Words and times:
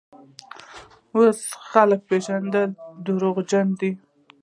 اوس 1.15 1.39
یې 1.47 1.57
خلک 1.71 1.99
پېژني: 2.07 2.63
دروغجن 3.05 3.67
دی. 3.79 3.91